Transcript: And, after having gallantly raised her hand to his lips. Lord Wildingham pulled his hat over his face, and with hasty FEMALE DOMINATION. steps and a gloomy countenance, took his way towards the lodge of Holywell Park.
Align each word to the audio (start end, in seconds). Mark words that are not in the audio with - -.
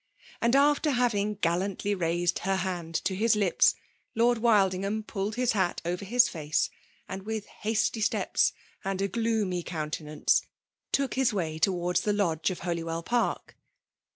And, 0.41 0.55
after 0.55 0.89
having 0.89 1.35
gallantly 1.35 1.93
raised 1.93 2.39
her 2.39 2.55
hand 2.55 2.95
to 3.05 3.13
his 3.15 3.35
lips. 3.35 3.75
Lord 4.15 4.39
Wildingham 4.39 5.03
pulled 5.03 5.35
his 5.35 5.51
hat 5.51 5.79
over 5.85 6.03
his 6.03 6.27
face, 6.27 6.71
and 7.07 7.21
with 7.21 7.45
hasty 7.45 8.01
FEMALE 8.01 8.09
DOMINATION. 8.21 8.31
steps 8.35 8.53
and 8.83 8.99
a 9.03 9.07
gloomy 9.07 9.61
countenance, 9.61 10.41
took 10.91 11.13
his 11.13 11.33
way 11.35 11.59
towards 11.59 12.01
the 12.01 12.13
lodge 12.13 12.49
of 12.49 12.61
Holywell 12.61 13.03
Park. 13.03 13.55